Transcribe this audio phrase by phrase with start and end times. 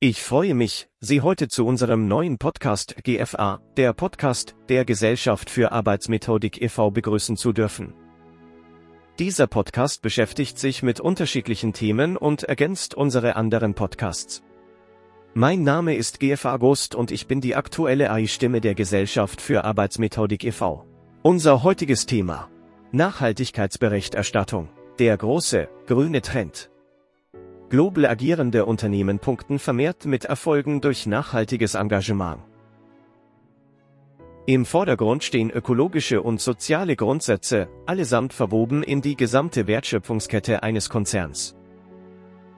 [0.00, 5.72] Ich freue mich, Sie heute zu unserem neuen Podcast GFA, der Podcast der Gesellschaft für
[5.72, 6.92] Arbeitsmethodik e.V.
[6.92, 7.94] begrüßen zu dürfen.
[9.18, 14.44] Dieser Podcast beschäftigt sich mit unterschiedlichen Themen und ergänzt unsere anderen Podcasts.
[15.34, 20.44] Mein Name ist GFA August und ich bin die aktuelle AI-Stimme der Gesellschaft für Arbeitsmethodik
[20.44, 20.84] e.V.
[21.22, 22.48] Unser heutiges Thema.
[22.92, 24.68] Nachhaltigkeitsberichterstattung.
[25.00, 26.70] Der große, grüne Trend.
[27.70, 32.38] Global agierende Unternehmen punkten vermehrt mit Erfolgen durch nachhaltiges Engagement.
[34.46, 41.54] Im Vordergrund stehen ökologische und soziale Grundsätze, allesamt verwoben in die gesamte Wertschöpfungskette eines Konzerns.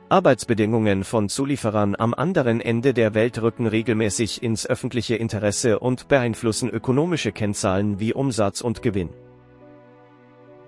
[0.08, 6.70] Arbeitsbedingungen von Zulieferern am anderen Ende der Welt rücken regelmäßig ins öffentliche Interesse und beeinflussen
[6.70, 9.10] ökonomische Kennzahlen wie Umsatz und Gewinn.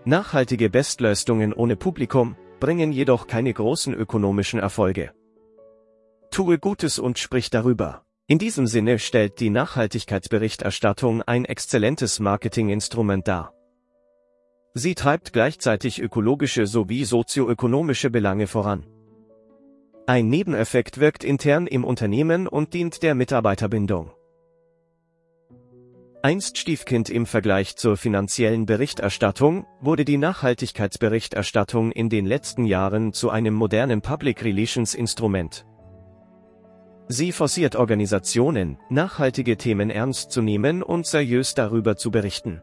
[0.05, 5.11] Nachhaltige Bestleistungen ohne Publikum, bringen jedoch keine großen ökonomischen Erfolge.
[6.31, 8.05] Tue Gutes und sprich darüber.
[8.29, 13.53] In diesem Sinne stellt die Nachhaltigkeitsberichterstattung ein exzellentes Marketinginstrument dar.
[14.75, 18.87] Sie treibt gleichzeitig ökologische sowie sozioökonomische Belange voran.
[20.07, 24.13] Ein Nebeneffekt wirkt intern im Unternehmen und dient der Mitarbeiterbindung.
[26.25, 33.31] Einst Stiefkind im Vergleich zur finanziellen Berichterstattung, wurde die Nachhaltigkeitsberichterstattung in den letzten Jahren zu
[33.31, 35.67] einem modernen Public Relations Instrument.
[37.09, 42.63] Sie forciert Organisationen, nachhaltige Themen ernst zu nehmen und seriös darüber zu berichten.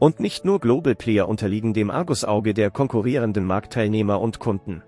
[0.00, 4.82] Und nicht nur Global Player unterliegen dem Argusauge der konkurrierenden Marktteilnehmer und Kunden.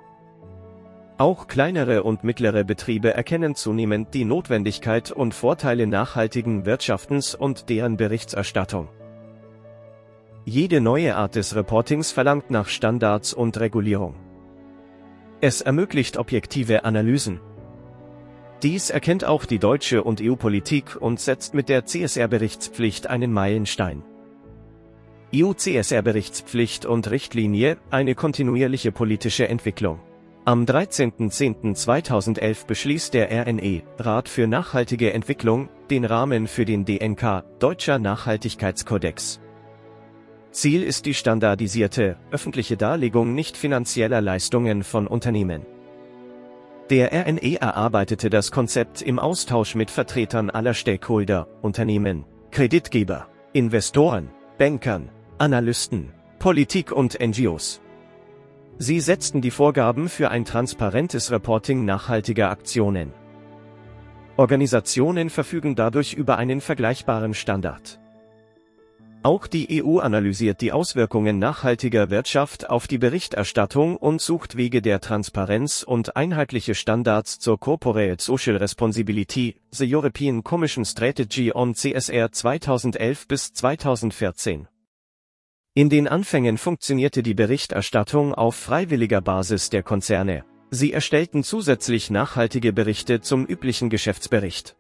[1.17, 7.97] Auch kleinere und mittlere Betriebe erkennen zunehmend die Notwendigkeit und Vorteile nachhaltigen Wirtschaftens und deren
[7.97, 8.89] Berichterstattung.
[10.45, 14.17] Jede neue Art des Reportings verlangt nach Standards und Regulierung.
[15.41, 17.41] Es ermöglicht objektive Analysen.
[18.65, 24.03] Dies erkennt auch die deutsche und EU-Politik und setzt mit der CSR-Berichtspflicht einen Meilenstein.
[25.33, 30.01] EU-CSR-Berichtspflicht und Richtlinie, eine kontinuierliche politische Entwicklung.
[30.47, 37.99] Am 13.10.2011 beschließt der RNE, Rat für nachhaltige Entwicklung, den Rahmen für den DNK, Deutscher
[37.99, 39.41] Nachhaltigkeitskodex.
[40.51, 45.65] Ziel ist die standardisierte, öffentliche Darlegung nicht finanzieller Leistungen von Unternehmen.
[46.91, 54.29] Der RNE erarbeitete das Konzept im Austausch mit Vertretern aller Stakeholder, Unternehmen, Kreditgeber, Investoren,
[54.59, 57.81] Bankern, Analysten, Politik und NGOs.
[58.79, 63.13] Sie setzten die Vorgaben für ein transparentes Reporting nachhaltiger Aktionen.
[64.37, 68.01] Organisationen verfügen dadurch über einen vergleichbaren Standard.
[69.23, 75.01] Auch die EU analysiert die Auswirkungen nachhaltiger Wirtschaft auf die Berichterstattung und sucht Wege der
[75.01, 83.27] Transparenz und einheitliche Standards zur Corporate Social Responsibility, The European Commission Strategy on CSR 2011
[83.27, 84.69] bis 2014.
[85.77, 90.45] In den Anfängen funktionierte die Berichterstattung auf freiwilliger Basis der Konzerne.
[90.71, 94.77] Sie erstellten zusätzlich nachhaltige Berichte zum üblichen Geschäftsbericht.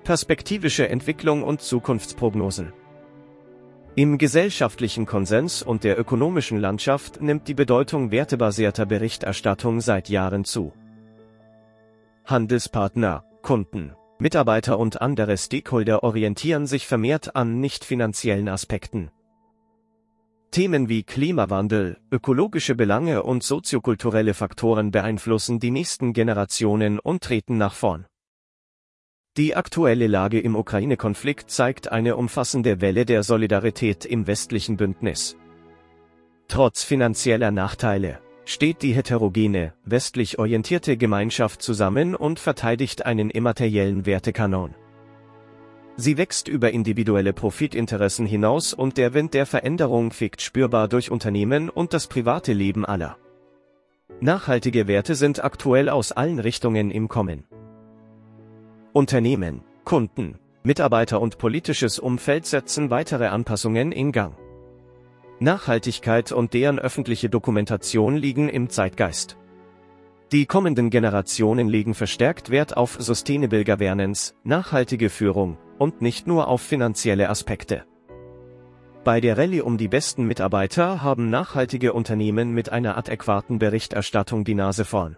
[0.05, 2.71] Perspektivische Entwicklung und Zukunftsprognosen.
[3.95, 10.71] Im gesellschaftlichen Konsens und der ökonomischen Landschaft nimmt die Bedeutung wertebasierter Berichterstattung seit Jahren zu.
[12.23, 19.11] Handelspartner, Kunden, Mitarbeiter und andere Stakeholder orientieren sich vermehrt an nicht finanziellen Aspekten.
[20.51, 27.73] Themen wie Klimawandel, ökologische Belange und soziokulturelle Faktoren beeinflussen die nächsten Generationen und treten nach
[27.73, 28.05] vorn.
[29.35, 35.35] Die aktuelle Lage im Ukraine-Konflikt zeigt eine umfassende Welle der Solidarität im westlichen Bündnis.
[36.47, 44.75] Trotz finanzieller Nachteile steht die heterogene, westlich orientierte Gemeinschaft zusammen und verteidigt einen immateriellen Wertekanon.
[45.97, 51.69] Sie wächst über individuelle Profitinteressen hinaus und der Wind der Veränderung fegt spürbar durch Unternehmen
[51.69, 53.17] und das private Leben aller.
[54.19, 57.45] Nachhaltige Werte sind aktuell aus allen Richtungen im Kommen.
[58.93, 64.35] Unternehmen, Kunden, Mitarbeiter und politisches Umfeld setzen weitere Anpassungen in Gang.
[65.39, 69.37] Nachhaltigkeit und deren öffentliche Dokumentation liegen im Zeitgeist.
[70.31, 76.61] Die kommenden Generationen legen verstärkt Wert auf Sustainable Governance, nachhaltige Führung und nicht nur auf
[76.61, 77.85] finanzielle Aspekte.
[79.03, 84.55] Bei der Rallye um die besten Mitarbeiter haben nachhaltige Unternehmen mit einer adäquaten Berichterstattung die
[84.55, 85.17] Nase vorn.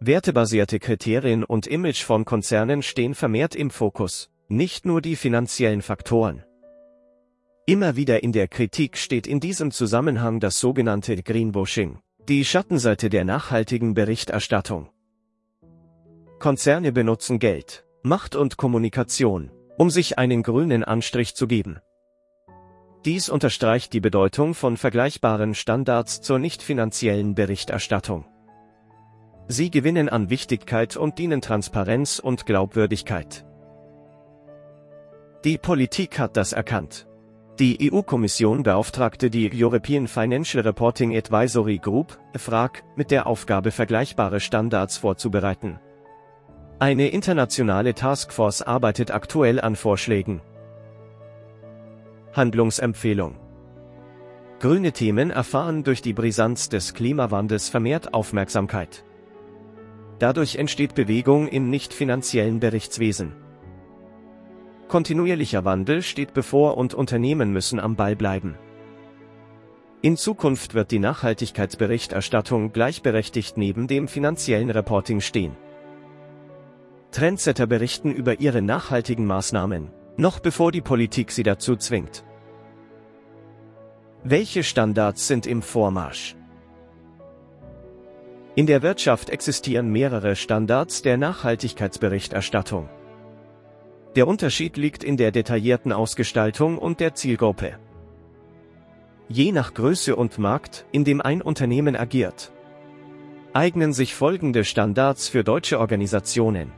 [0.00, 6.44] Wertebasierte Kriterien und Image von Konzernen stehen vermehrt im Fokus, nicht nur die finanziellen Faktoren.
[7.68, 13.26] Immer wieder in der Kritik steht in diesem Zusammenhang das sogenannte Greenwashing, die Schattenseite der
[13.26, 14.88] nachhaltigen Berichterstattung.
[16.38, 21.78] Konzerne benutzen Geld, Macht und Kommunikation, um sich einen grünen Anstrich zu geben.
[23.04, 28.24] Dies unterstreicht die Bedeutung von vergleichbaren Standards zur nicht finanziellen Berichterstattung.
[29.46, 33.44] Sie gewinnen an Wichtigkeit und dienen Transparenz und Glaubwürdigkeit.
[35.44, 37.07] Die Politik hat das erkannt.
[37.58, 44.96] Die EU-Kommission beauftragte die European Financial Reporting Advisory Group, EFRAG, mit der Aufgabe vergleichbare Standards
[44.96, 45.80] vorzubereiten.
[46.78, 50.40] Eine internationale Taskforce arbeitet aktuell an Vorschlägen.
[52.32, 53.34] Handlungsempfehlung
[54.60, 59.04] Grüne Themen erfahren durch die Brisanz des Klimawandels vermehrt Aufmerksamkeit.
[60.20, 63.32] Dadurch entsteht Bewegung im nicht finanziellen Berichtswesen.
[64.88, 68.56] Kontinuierlicher Wandel steht bevor und Unternehmen müssen am Ball bleiben.
[70.00, 75.56] In Zukunft wird die Nachhaltigkeitsberichterstattung gleichberechtigt neben dem finanziellen Reporting stehen.
[77.10, 82.24] Trendsetter berichten über ihre nachhaltigen Maßnahmen, noch bevor die Politik sie dazu zwingt.
[84.24, 86.36] Welche Standards sind im Vormarsch?
[88.54, 92.88] In der Wirtschaft existieren mehrere Standards der Nachhaltigkeitsberichterstattung.
[94.16, 97.78] Der Unterschied liegt in der detaillierten Ausgestaltung und der Zielgruppe.
[99.28, 102.52] Je nach Größe und Markt, in dem ein Unternehmen agiert,
[103.52, 106.72] eignen sich folgende Standards für deutsche Organisationen.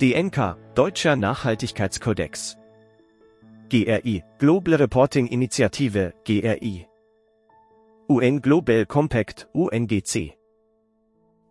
[0.00, 2.56] DNK, Deutscher Nachhaltigkeitskodex.
[3.68, 6.86] GRI, Global Reporting Initiative, GRI.
[8.08, 10.38] UN Global Compact, UNGC.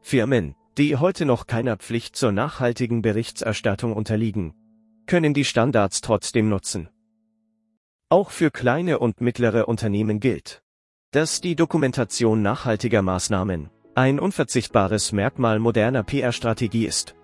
[0.01, 4.53] Firmen, die heute noch keiner Pflicht zur nachhaltigen Berichterstattung unterliegen,
[5.07, 6.89] können die Standards trotzdem nutzen.
[8.10, 10.62] Auch für kleine und mittlere Unternehmen gilt,
[11.12, 17.15] dass die Dokumentation nachhaltiger Maßnahmen ein unverzichtbares Merkmal moderner PR-Strategie ist.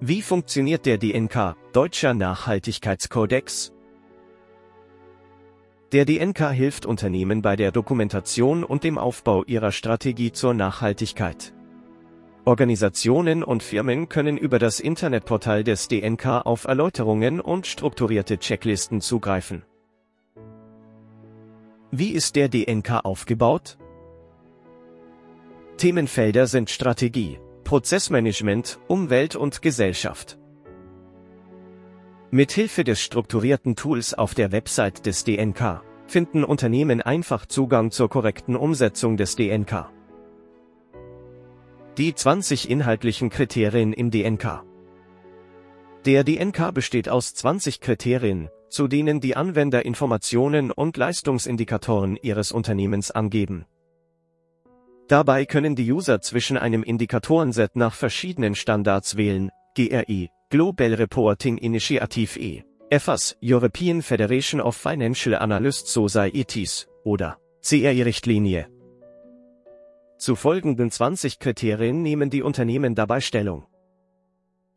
[0.00, 3.72] Wie funktioniert der DNK, Deutscher Nachhaltigkeitskodex?
[5.92, 11.54] Der DNK hilft Unternehmen bei der Dokumentation und dem Aufbau ihrer Strategie zur Nachhaltigkeit.
[12.46, 19.64] Organisationen und Firmen können über das Internetportal des DNK auf Erläuterungen und strukturierte Checklisten zugreifen.
[21.90, 23.78] Wie ist der DNK aufgebaut?
[25.78, 30.38] Themenfelder sind Strategie, Prozessmanagement, Umwelt und Gesellschaft.
[32.30, 38.56] Mithilfe des strukturierten Tools auf der Website des DNK finden Unternehmen einfach Zugang zur korrekten
[38.56, 39.93] Umsetzung des DNK.
[41.96, 44.64] Die 20 inhaltlichen Kriterien im DNK.
[46.04, 53.12] Der DNK besteht aus 20 Kriterien, zu denen die Anwender Informationen und Leistungsindikatoren ihres Unternehmens
[53.12, 53.64] angeben.
[55.06, 62.40] Dabei können die User zwischen einem Indikatorenset nach verschiedenen Standards wählen, GRI, Global Reporting Initiative
[62.40, 68.66] E, EFAS, European Federation of Financial Analysts Societies, oder CRI-Richtlinie.
[70.24, 73.66] Zu folgenden 20 Kriterien nehmen die Unternehmen dabei Stellung.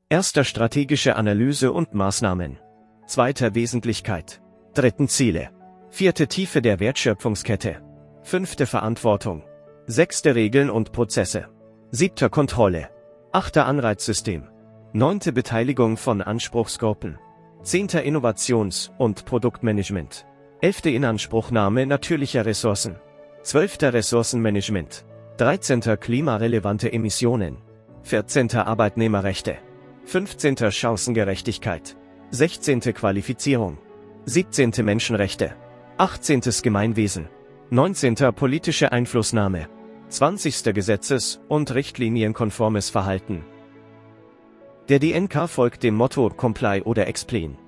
[0.10, 2.60] Erster strategische Analyse und Maßnahmen.
[3.06, 4.42] Zweiter Wesentlichkeit.
[4.74, 5.52] Dritten Ziele.
[5.90, 7.82] Vierte Tiefe der Wertschöpfungskette.
[8.24, 9.42] Fünfte Verantwortung.
[9.86, 11.48] Sechste Regeln und Prozesse.
[11.92, 12.90] Siebter Kontrolle.
[13.32, 14.50] Achter Anreizsystem.
[14.92, 17.20] Neunte Beteiligung von Anspruchsgruppen.
[17.64, 20.26] Zehnter Innovations- und Produktmanagement.
[20.60, 22.98] Elfte Inanspruchnahme natürlicher Ressourcen.
[23.44, 25.06] Zwölfter Ressourcenmanagement.
[25.38, 27.58] Dreizehnter klimarelevante Emissionen.
[28.02, 29.60] Vierzehnter Arbeitnehmerrechte.
[30.04, 31.96] Fünfzehnter Chancengerechtigkeit.
[32.32, 33.78] Sechzehnte Qualifizierung.
[34.26, 35.54] Siebzehnte Menschenrechte.
[35.98, 37.30] Achtzehntes Gemeinwesen.
[37.70, 39.70] Neunzehnter Politische Einflussnahme.
[40.10, 40.74] 20.
[40.74, 43.46] Gesetzes- und Richtlinienkonformes Verhalten.
[44.90, 47.60] Der DNK folgt dem Motto Comply oder Explain.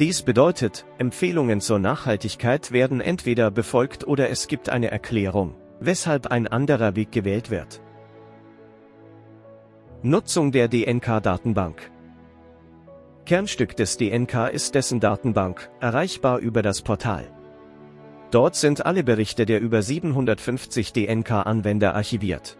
[0.00, 6.46] Dies bedeutet, Empfehlungen zur Nachhaltigkeit werden entweder befolgt oder es gibt eine Erklärung, weshalb ein
[6.46, 7.80] anderer Weg gewählt wird.
[10.02, 11.90] Nutzung der DNK-Datenbank
[13.26, 17.26] Kernstück des DNK ist dessen Datenbank, erreichbar über das Portal.
[18.30, 22.56] Dort sind alle Berichte der über 750 DNK-Anwender archiviert.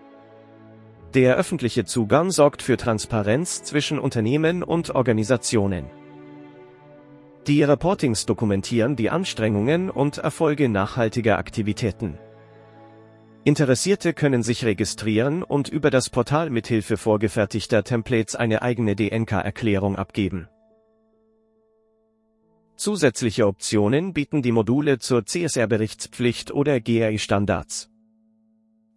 [1.15, 5.87] Der öffentliche Zugang sorgt für Transparenz zwischen Unternehmen und Organisationen.
[7.47, 12.19] Die Reportings dokumentieren die Anstrengungen und Erfolge nachhaltiger Aktivitäten.
[13.43, 20.49] Interessierte können sich registrieren und über das Portal mithilfe vorgefertigter Templates eine eigene DNK-Erklärung abgeben.
[22.77, 27.91] Zusätzliche Optionen bieten die Module zur CSR-Berichtspflicht oder GRI-Standards.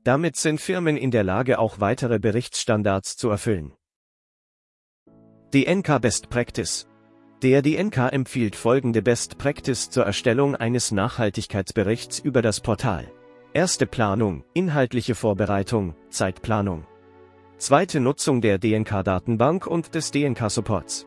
[0.03, 3.73] Damit sind Firmen in der Lage, auch weitere Berichtsstandards zu erfüllen.
[5.53, 6.89] DNK Best Practice
[7.41, 13.09] Der DNK empfiehlt folgende Best Practice zur Erstellung eines Nachhaltigkeitsberichts über das Portal.
[13.55, 16.87] Erste Planung, inhaltliche Vorbereitung, Zeitplanung.
[17.57, 21.05] Zweite Nutzung der DNK-Datenbank und des DNK-Supports.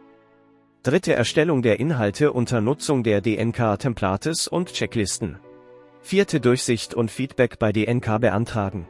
[0.84, 5.40] Dritte Erstellung der Inhalte unter Nutzung der DNK-Templates und Checklisten.
[6.02, 8.86] Vierte Durchsicht und Feedback bei DNK beantragen.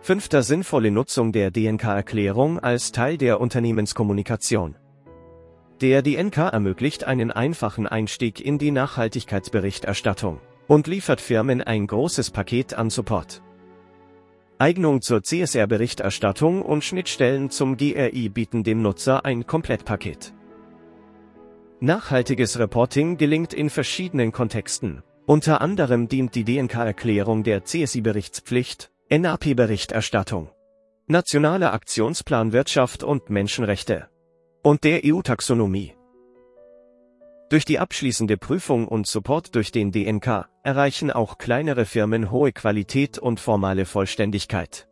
[0.00, 4.74] Fünfter sinnvolle Nutzung der DNK-Erklärung als Teil der Unternehmenskommunikation.
[5.80, 12.74] Der DNK ermöglicht einen einfachen Einstieg in die Nachhaltigkeitsberichterstattung und liefert Firmen ein großes Paket
[12.74, 13.42] an Support.
[14.58, 20.32] Eignung zur CSR-Berichterstattung und Schnittstellen zum GRI bieten dem Nutzer ein Komplettpaket.
[21.80, 25.02] Nachhaltiges Reporting gelingt in verschiedenen Kontexten.
[25.26, 30.50] Unter anderem dient die DNK-Erklärung der CSI-Berichtspflicht, NAP-Berichterstattung,
[31.06, 34.08] Nationaler Aktionsplan Wirtschaft und Menschenrechte
[34.62, 35.94] und der EU-Taxonomie.
[37.48, 43.18] Durch die abschließende Prüfung und Support durch den DNK erreichen auch kleinere Firmen hohe Qualität
[43.18, 44.88] und formale Vollständigkeit.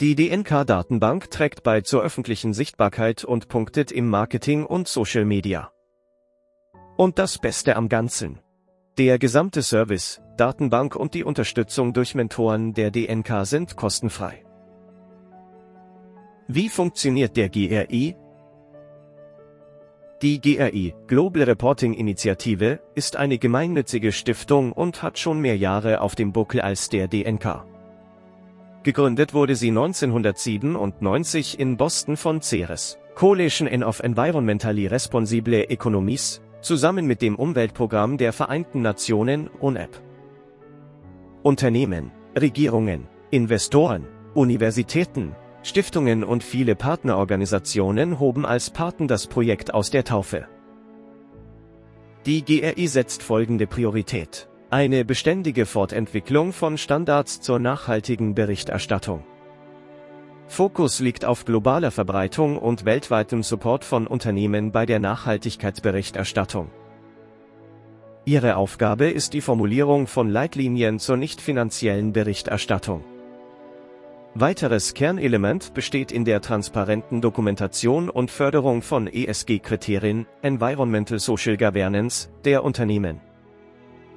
[0.00, 5.70] Die DNK-Datenbank trägt bei zur öffentlichen Sichtbarkeit und punktet im Marketing und Social Media.
[6.96, 8.40] Und das Beste am Ganzen.
[8.98, 14.44] Der gesamte Service, Datenbank und die Unterstützung durch Mentoren der DNK sind kostenfrei.
[16.48, 18.16] Wie funktioniert der GRI?
[20.24, 26.14] Die GRI, Global Reporting Initiative, ist eine gemeinnützige Stiftung und hat schon mehr Jahre auf
[26.14, 27.66] dem Buckel als der DNK.
[28.84, 37.20] Gegründet wurde sie 1997 in Boston von Ceres, Coalition of Environmentally Responsible Economies, zusammen mit
[37.20, 40.00] dem Umweltprogramm der Vereinten Nationen UNEP.
[41.42, 50.04] Unternehmen, Regierungen, Investoren, Universitäten, Stiftungen und viele Partnerorganisationen hoben als Paten das Projekt aus der
[50.04, 50.46] Taufe.
[52.26, 54.46] Die GRI setzt folgende Priorität.
[54.68, 59.24] Eine beständige Fortentwicklung von Standards zur nachhaltigen Berichterstattung.
[60.48, 66.70] Fokus liegt auf globaler Verbreitung und weltweitem Support von Unternehmen bei der Nachhaltigkeitsberichterstattung.
[68.26, 73.02] Ihre Aufgabe ist die Formulierung von Leitlinien zur nicht finanziellen Berichterstattung.
[74.36, 82.64] Weiteres Kernelement besteht in der transparenten Dokumentation und Förderung von ESG-Kriterien, Environmental Social Governance, der
[82.64, 83.20] Unternehmen.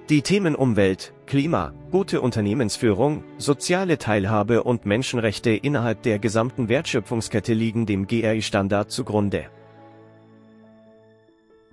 [0.09, 7.86] Die Themen Umwelt, Klima, gute Unternehmensführung, soziale Teilhabe und Menschenrechte innerhalb der gesamten Wertschöpfungskette liegen
[7.86, 9.51] dem GRI-Standard zugrunde.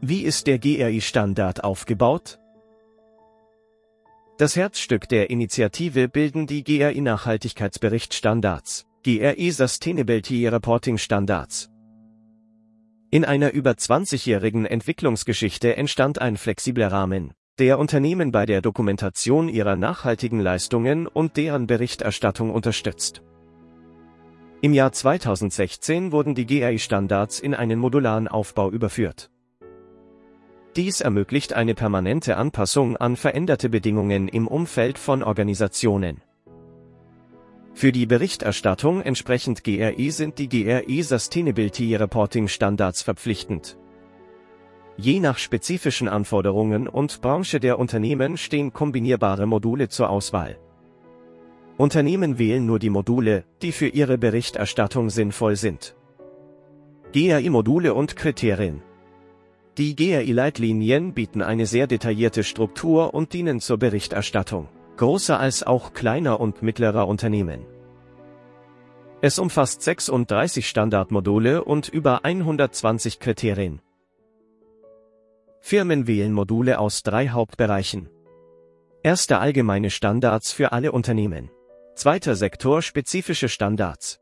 [0.02, 2.38] Wie ist der GRI-Standard aufgebaut?
[4.37, 11.71] Das Herzstück der Initiative bilden die GRI Nachhaltigkeitsberichtstandards, GRI Sustainability Reporting Standards.
[13.12, 19.76] In einer über 20-jährigen Entwicklungsgeschichte entstand ein flexibler Rahmen, der Unternehmen bei der Dokumentation ihrer
[19.76, 23.23] nachhaltigen Leistungen und deren Berichterstattung unterstützt.
[24.62, 29.31] Im Jahr 2016 wurden die GRI-Standards in einen modularen Aufbau überführt.
[30.76, 36.21] Dies ermöglicht eine permanente Anpassung an veränderte Bedingungen im Umfeld von Organisationen.
[37.75, 43.78] Für die Berichterstattung entsprechend GRI sind die GRI Sustainability Reporting Standards verpflichtend.
[44.97, 50.59] Je nach spezifischen Anforderungen und Branche der Unternehmen stehen kombinierbare Module zur Auswahl.
[51.76, 55.95] Unternehmen wählen nur die Module, die für ihre Berichterstattung sinnvoll sind.
[57.12, 58.83] GRI-Module und Kriterien
[59.76, 66.38] die GRI-Leitlinien bieten eine sehr detaillierte Struktur und dienen zur Berichterstattung, großer als auch kleiner
[66.38, 67.66] und mittlerer Unternehmen.
[69.21, 73.81] Es umfasst 36 Standardmodule und über 120 Kriterien.
[75.61, 78.11] Firmen wählen Module aus drei Hauptbereichen.
[79.02, 81.50] Erster allgemeine Standards für alle Unternehmen.
[81.95, 84.21] Zweiter Sektor spezifische Standards.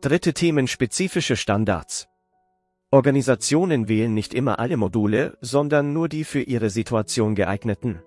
[0.00, 2.08] Dritte themenspezifische Standards.
[2.94, 8.02] Organisationen wählen nicht immer alle Module, sondern nur die für ihre Situation geeigneten.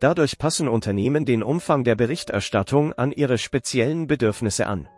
[0.00, 4.88] Dadurch passen Unternehmen den Umfang der Berichterstattung an ihre speziellen Bedürfnisse an.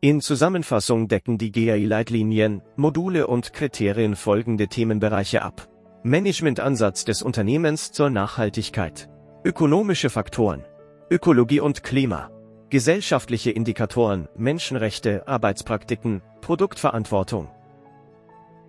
[0.00, 5.68] In Zusammenfassung decken die GAI-Leitlinien, Module und Kriterien folgende Themenbereiche ab.
[6.02, 9.10] Managementansatz des Unternehmens zur Nachhaltigkeit.
[9.44, 10.64] Ökonomische Faktoren.
[11.10, 12.30] Ökologie und Klima.
[12.70, 17.48] Gesellschaftliche Indikatoren, Menschenrechte, Arbeitspraktiken, Produktverantwortung.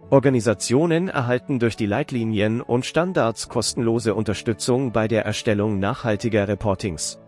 [0.09, 7.19] Organisationen erhalten durch die Leitlinien und Standards kostenlose Unterstützung bei der Erstellung nachhaltiger Reportings.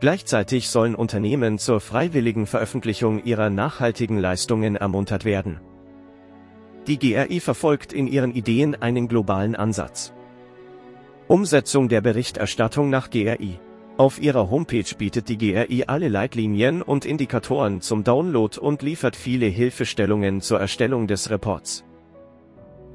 [0.00, 5.60] Gleichzeitig sollen Unternehmen zur freiwilligen Veröffentlichung ihrer nachhaltigen Leistungen ermuntert werden.
[6.88, 10.12] Die GRI verfolgt in ihren Ideen einen globalen Ansatz.
[11.28, 13.60] Umsetzung der Berichterstattung nach GRI
[14.00, 19.44] auf ihrer Homepage bietet die GRI alle Leitlinien und Indikatoren zum Download und liefert viele
[19.44, 21.84] Hilfestellungen zur Erstellung des Reports.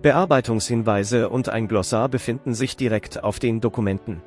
[0.01, 4.23] Bearbeitungshinweise und ein Glossar befinden sich direkt auf den Dokumenten.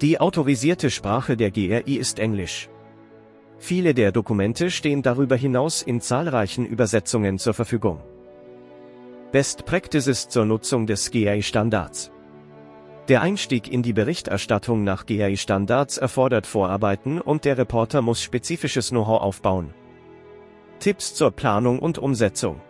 [0.00, 2.68] Die autorisierte Sprache der GRI ist Englisch.
[3.56, 8.00] Viele der Dokumente stehen darüber hinaus in zahlreichen Übersetzungen zur Verfügung.
[9.30, 12.10] Best Practices zur Nutzung des GRI-Standards.
[13.08, 19.20] Der Einstieg in die Berichterstattung nach GAI-Standards erfordert Vorarbeiten und der Reporter muss spezifisches Know-how
[19.20, 19.74] aufbauen.
[20.78, 22.62] Tipps zur Planung und Umsetzung.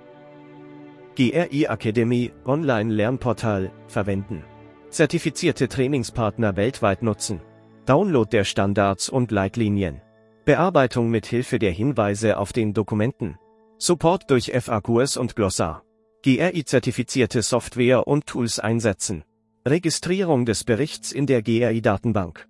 [1.14, 4.42] GRI Academy, Online-Lernportal, verwenden.
[4.90, 7.40] Zertifizierte Trainingspartner weltweit nutzen.
[7.87, 10.01] Download der Standards und Leitlinien.
[10.44, 13.38] Bearbeitung mit Hilfe der Hinweise auf den Dokumenten.
[13.79, 15.85] Support durch FAQs und Glossar.
[16.25, 19.23] GRI-zertifizierte Software und Tools einsetzen.
[19.66, 22.46] Registrierung des Berichts in der GRI-Datenbank.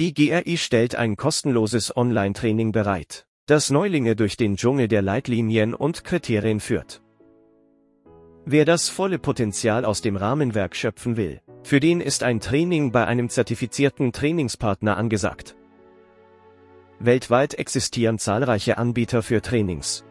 [0.00, 6.02] Die GRI stellt ein kostenloses Online-Training bereit, das Neulinge durch den Dschungel der Leitlinien und
[6.02, 7.00] Kriterien führt.
[8.44, 13.06] Wer das volle Potenzial aus dem Rahmenwerk schöpfen will, für den ist ein Training bei
[13.06, 15.54] einem zertifizierten Trainingspartner angesagt.
[16.98, 20.04] Weltweit existieren zahlreiche Anbieter für Trainings.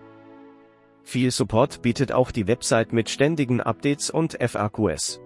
[1.04, 5.20] Viel Support bietet auch die Website mit ständigen Updates und FAQs.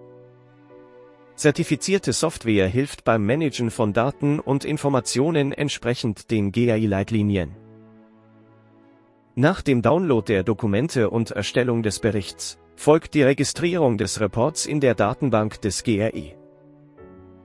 [1.34, 7.56] Zertifizierte Software hilft beim Managen von Daten und Informationen entsprechend den GAI-Leitlinien.
[9.34, 14.80] Nach dem Download der Dokumente und Erstellung des Berichts folgt die Registrierung des Reports in
[14.80, 16.36] der Datenbank des GRI.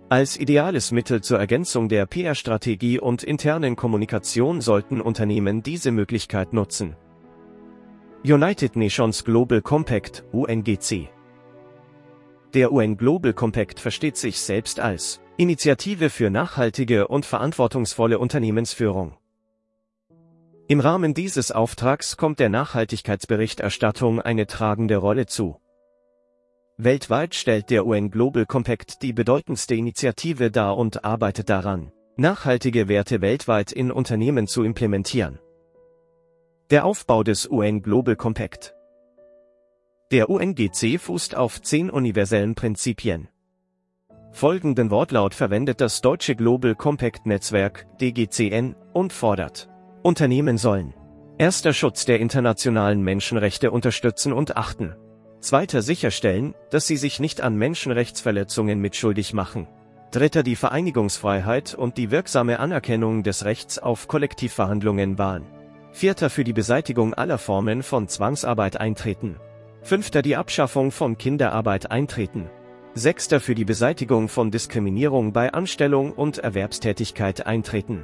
[0.09, 6.95] Als ideales Mittel zur Ergänzung der PR-Strategie und internen Kommunikation sollten Unternehmen diese Möglichkeit nutzen.
[8.23, 11.09] United Nations Global Compact UNGC
[12.53, 19.15] der UN Global Compact versteht sich selbst als Initiative für nachhaltige und verantwortungsvolle Unternehmensführung.
[20.69, 25.61] Im Rahmen dieses Auftrags kommt der Nachhaltigkeitsberichterstattung eine tragende Rolle zu.
[26.77, 33.21] Weltweit stellt der UN Global Compact die bedeutendste Initiative dar und arbeitet daran, nachhaltige Werte
[33.21, 35.39] weltweit in Unternehmen zu implementieren.
[36.69, 38.76] Der Aufbau des UN Global Compact.
[40.09, 43.27] Der UNGC fußt auf zehn universellen Prinzipien.
[44.31, 49.67] Folgenden Wortlaut verwendet das deutsche Global Compact Netzwerk, DGCN, und fordert.
[50.03, 50.93] Unternehmen sollen
[51.37, 54.95] Erster Schutz der internationalen Menschenrechte unterstützen und achten.
[55.41, 59.67] Zweiter sicherstellen, dass sie sich nicht an Menschenrechtsverletzungen mitschuldig machen.
[60.11, 65.43] Dritter die Vereinigungsfreiheit und die wirksame Anerkennung des Rechts auf Kollektivverhandlungen wahren.
[65.91, 69.35] Vierter für die Beseitigung aller Formen von Zwangsarbeit eintreten.
[69.87, 72.49] Fünfter die Abschaffung von Kinderarbeit eintreten.
[72.93, 78.03] Sechster für die Beseitigung von Diskriminierung bei Anstellung und Erwerbstätigkeit eintreten.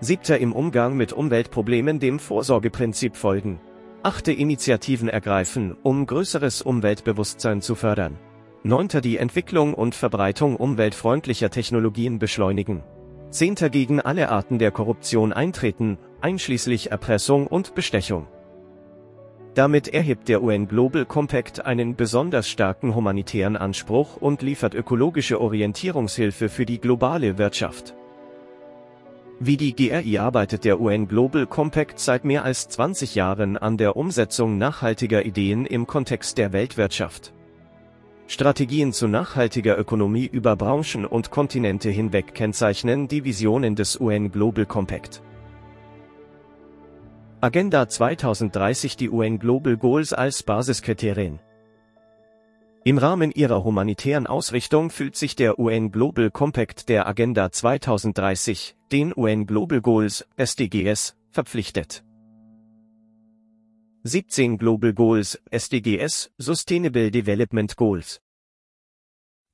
[0.00, 3.62] Siebter im Umgang mit Umweltproblemen dem Vorsorgeprinzip folgen.
[4.02, 8.18] Achte Initiativen ergreifen, um größeres Umweltbewusstsein zu fördern.
[8.62, 12.82] Neunter die Entwicklung und Verbreitung umweltfreundlicher Technologien beschleunigen.
[13.30, 18.26] Zehnter gegen alle Arten der Korruption eintreten, einschließlich Erpressung und Bestechung.
[19.54, 26.48] Damit erhebt der UN Global Compact einen besonders starken humanitären Anspruch und liefert ökologische Orientierungshilfe
[26.48, 27.94] für die globale Wirtschaft.
[29.40, 33.96] Wie die GRI arbeitet der UN Global Compact seit mehr als 20 Jahren an der
[33.96, 37.34] Umsetzung nachhaltiger Ideen im Kontext der Weltwirtschaft.
[38.28, 44.64] Strategien zu nachhaltiger Ökonomie über Branchen und Kontinente hinweg kennzeichnen die Visionen des UN Global
[44.64, 45.22] Compact.
[47.44, 51.40] Agenda 2030 Die UN Global Goals als Basiskriterien.
[52.84, 59.12] Im Rahmen ihrer humanitären Ausrichtung fühlt sich der UN Global Compact der Agenda 2030, den
[59.16, 62.04] UN Global Goals, SDGs, verpflichtet.
[64.04, 68.22] 17 Global Goals, SDGs, Sustainable Development Goals.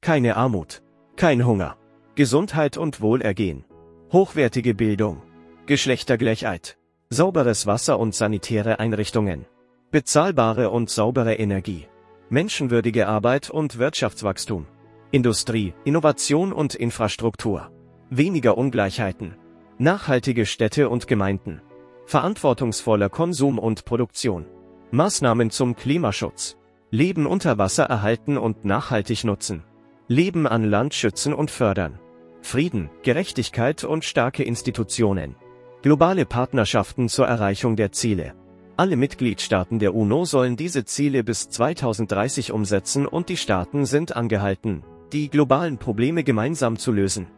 [0.03, 0.83] Keine Armut,
[1.17, 1.79] kein Hunger,
[2.17, 3.65] Gesundheit und Wohlergehen,
[4.13, 5.23] hochwertige Bildung,
[5.65, 6.78] Geschlechtergleichheit,
[7.11, 9.47] sauberes Wasser und sanitäre Einrichtungen,
[9.91, 11.87] bezahlbare und saubere Energie.
[12.29, 14.67] Menschenwürdige Arbeit und Wirtschaftswachstum,
[15.11, 17.71] Industrie, Innovation und Infrastruktur,
[18.11, 19.35] weniger Ungleichheiten,
[19.79, 21.63] nachhaltige Städte und Gemeinden,
[22.05, 24.45] verantwortungsvoller Konsum und Produktion,
[24.91, 26.59] Maßnahmen zum Klimaschutz,
[26.91, 29.65] Leben unter Wasser erhalten und nachhaltig nutzen,
[30.09, 31.99] Leben an Land schützen und fördern,
[32.43, 35.37] Frieden, Gerechtigkeit und starke Institutionen,
[35.83, 38.35] globale Partnerschaften zur Erreichung der Ziele.
[38.77, 44.85] Alle Mitgliedstaaten der UNO sollen diese Ziele bis 2030 umsetzen und die Staaten sind angehalten,
[45.13, 47.29] die globalen Probleme gemeinsam zu lösen.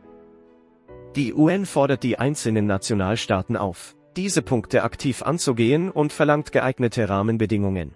[1.16, 7.94] Die UN fordert die einzelnen Nationalstaaten auf, diese Punkte aktiv anzugehen und verlangt geeignete Rahmenbedingungen.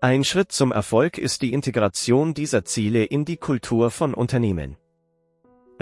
[0.00, 4.76] Ein Schritt zum Erfolg ist die Integration dieser Ziele in die Kultur von Unternehmen.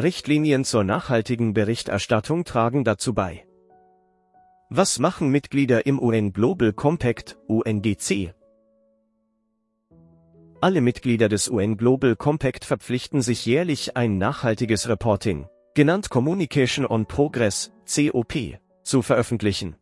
[0.00, 3.46] Richtlinien zur nachhaltigen Berichterstattung tragen dazu bei.
[4.70, 8.32] Was machen Mitglieder im UN Global Compact, UNGC?
[10.62, 17.04] Alle Mitglieder des UN Global Compact verpflichten sich jährlich ein nachhaltiges Reporting, genannt Communication on
[17.04, 19.76] Progress, COP, zu veröffentlichen.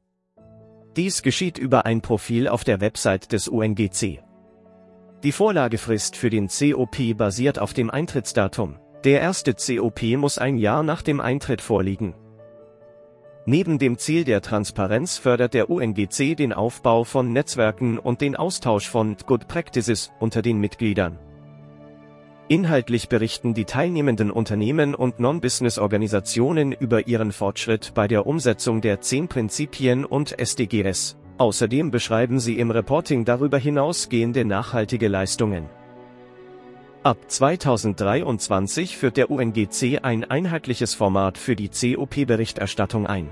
[0.96, 4.25] Dies geschieht über ein Profil auf der Website des UNGC.
[5.23, 8.77] Die Vorlagefrist für den COP basiert auf dem Eintrittsdatum.
[9.04, 12.14] Der erste COP muss ein Jahr nach dem Eintritt vorliegen.
[13.46, 18.90] Neben dem Ziel der Transparenz fördert der UNGC den Aufbau von Netzwerken und den Austausch
[18.90, 21.18] von Good Practices unter den Mitgliedern.
[22.48, 29.28] Inhaltlich berichten die teilnehmenden Unternehmen und Non-Business-Organisationen über ihren Fortschritt bei der Umsetzung der 10
[29.28, 31.16] Prinzipien und SDGs.
[31.38, 35.70] Außerdem beschreiben sie im Reporting darüber hinausgehende nachhaltige Leistungen.
[37.02, 43.30] Ab 2023 führt der UNGC ein einheitliches Format für die COP-Berichterstattung ein.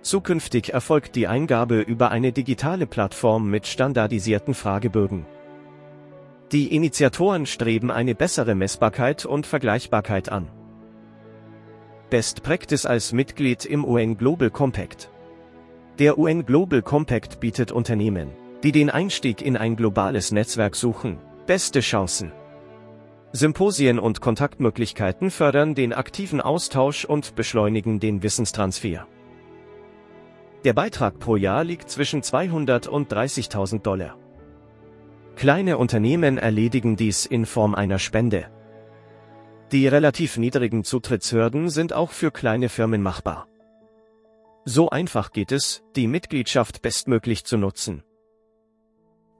[0.00, 5.26] Zukünftig erfolgt die Eingabe über eine digitale Plattform mit standardisierten Fragebögen.
[6.52, 10.48] Die Initiatoren streben eine bessere Messbarkeit und Vergleichbarkeit an.
[12.08, 15.10] Best Practice als Mitglied im UN Global Compact.
[15.98, 18.30] Der UN Global Compact bietet Unternehmen,
[18.62, 22.32] die den Einstieg in ein globales Netzwerk suchen, Beste Chancen.
[23.30, 29.06] Symposien und Kontaktmöglichkeiten fördern den aktiven Austausch und beschleunigen den Wissenstransfer.
[30.64, 34.18] Der Beitrag pro Jahr liegt zwischen 200 und 30.000 Dollar.
[35.36, 38.50] Kleine Unternehmen erledigen dies in Form einer Spende.
[39.70, 43.46] Die relativ niedrigen Zutrittshürden sind auch für kleine Firmen machbar.
[44.64, 48.02] So einfach geht es, die Mitgliedschaft bestmöglich zu nutzen.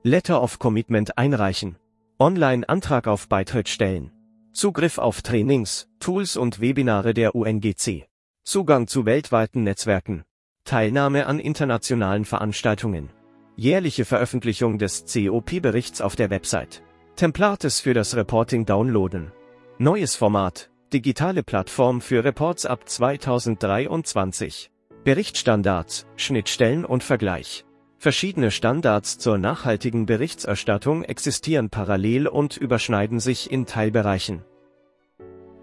[0.04, 1.76] Letter of Commitment einreichen.
[2.18, 4.10] Online-Antrag auf Beitritt stellen.
[4.52, 8.06] Zugriff auf Trainings, Tools und Webinare der UNGC.
[8.42, 10.24] Zugang zu weltweiten Netzwerken.
[10.64, 13.10] Teilnahme an internationalen Veranstaltungen.
[13.54, 16.82] Jährliche Veröffentlichung des COP-Berichts auf der Website.
[17.16, 19.30] Templates für das Reporting downloaden.
[19.76, 20.70] Neues Format.
[20.94, 24.70] Digitale Plattform für Reports ab 2023.
[25.04, 27.66] Berichtsstandards, Schnittstellen und Vergleich.
[27.98, 34.42] Verschiedene Standards zur nachhaltigen Berichterstattung existieren parallel und überschneiden sich in Teilbereichen.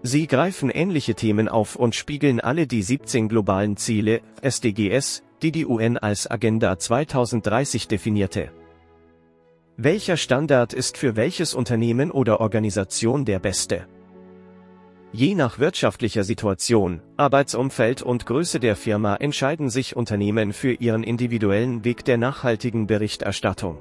[0.02, 5.64] Sie greifen ähnliche Themen auf und spiegeln alle die 17 globalen Ziele, SDGs, die die
[5.64, 8.50] UN als Agenda 2030 definierte.
[9.76, 13.86] Welcher Standard ist für welches Unternehmen oder Organisation der beste?
[15.16, 21.84] Je nach wirtschaftlicher Situation, Arbeitsumfeld und Größe der Firma entscheiden sich Unternehmen für ihren individuellen
[21.84, 23.78] Weg der nachhaltigen Berichterstattung.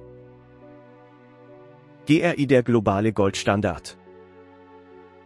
[2.06, 3.98] GRI der globale Goldstandard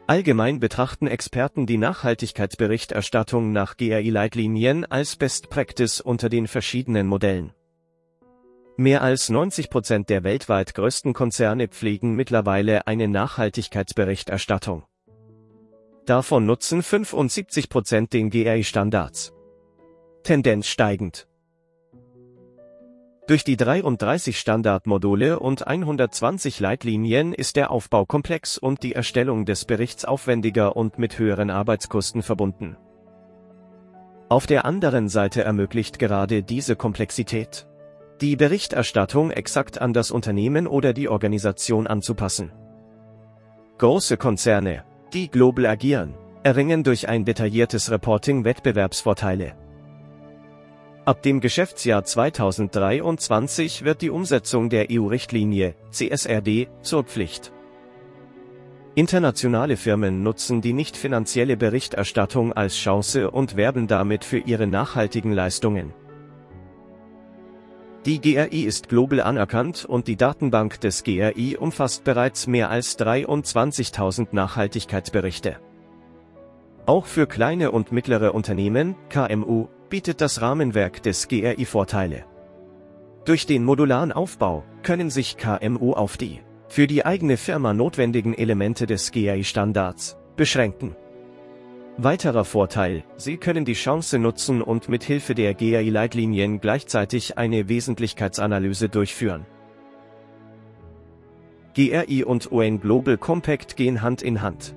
[0.08, 7.52] Allgemein betrachten Experten die Nachhaltigkeitsberichterstattung nach GRI-Leitlinien als Best Practice unter den verschiedenen Modellen.
[8.78, 14.84] Mehr als 90 Prozent der weltweit größten Konzerne pflegen mittlerweile eine Nachhaltigkeitsberichterstattung.
[16.08, 19.34] Davon nutzen 75 Prozent den GRI-Standards.
[20.24, 21.28] Tendenz steigend.
[23.28, 29.65] Durch die 33 Standardmodule und 120 Leitlinien ist der Aufbau komplex und die Erstellung des
[29.65, 32.78] Berichts aufwendiger und mit höheren Arbeitskosten verbunden.
[34.30, 37.67] Auf der anderen Seite ermöglicht gerade diese Komplexität,
[38.22, 42.54] die Berichterstattung exakt an das Unternehmen oder die Organisation anzupassen.
[43.78, 49.56] Große Konzerne, die global agieren, erringen durch ein detailliertes Reporting Wettbewerbsvorteile.
[51.06, 57.54] Ab dem Geschäftsjahr 2023 wird die Umsetzung der EU-Richtlinie CSRD zur Pflicht.
[58.96, 65.32] Internationale Firmen nutzen die nicht finanzielle Berichterstattung als Chance und werben damit für ihre nachhaltigen
[65.32, 65.93] Leistungen.
[68.08, 74.30] Die GRI ist global anerkannt und die Datenbank des GRI umfasst bereits mehr als 23.000
[74.32, 75.58] Nachhaltigkeitsberichte.
[76.86, 82.24] Auch für kleine und mittlere Unternehmen, KMU, bietet das Rahmenwerk des GRI Vorteile.
[83.26, 86.39] Durch den modularen Aufbau können sich KMU auf die
[86.70, 90.96] für die eigene Firma notwendigen Elemente des GRI-Standards beschränken.
[92.00, 98.88] Weiterer Vorteil, Sie können die Chance nutzen und mit Hilfe der GRI-Leitlinien gleichzeitig eine Wesentlichkeitsanalyse
[98.88, 99.48] durchführen.
[101.74, 104.76] GRI und UN Global Compact gehen Hand in Hand.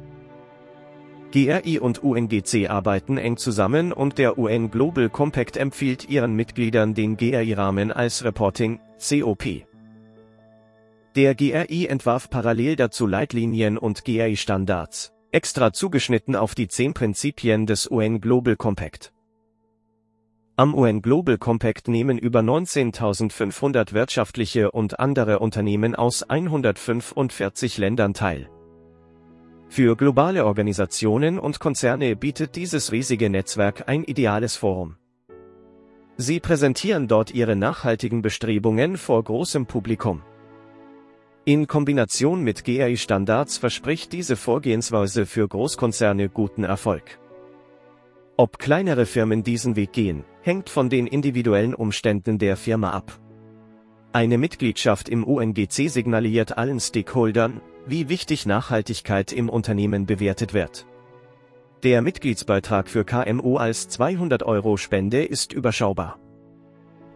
[1.31, 7.19] GRI und UNGC arbeiten eng zusammen und der UN Global Compact empfiehlt ihren Mitgliedern den
[7.19, 9.45] GRI-Rahmen als Reporting, COP.
[11.17, 17.91] Der GRI entwarf parallel dazu Leitlinien und GRI-Standards, extra zugeschnitten auf die zehn Prinzipien des
[17.91, 19.13] UN Global Compact.
[20.57, 28.51] Am UN Global Compact nehmen über 19.500 wirtschaftliche und andere Unternehmen aus 145 Ländern teil.
[29.69, 34.97] Für globale Organisationen und Konzerne bietet dieses riesige Netzwerk ein ideales Forum.
[36.17, 40.23] Sie präsentieren dort ihre nachhaltigen Bestrebungen vor großem Publikum.
[41.51, 47.19] In Kombination mit GRI-Standards verspricht diese Vorgehensweise für Großkonzerne guten Erfolg.
[48.37, 53.19] Ob kleinere Firmen diesen Weg gehen, hängt von den individuellen Umständen der Firma ab.
[54.13, 60.87] Eine Mitgliedschaft im UNGC signaliert allen Stakeholdern, wie wichtig Nachhaltigkeit im Unternehmen bewertet wird.
[61.83, 66.21] Der Mitgliedsbeitrag für KMU als 200 Euro Spende ist überschaubar.